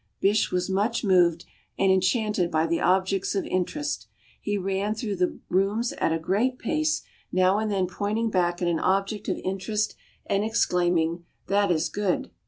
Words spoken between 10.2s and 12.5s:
and exclaiming: "That is good."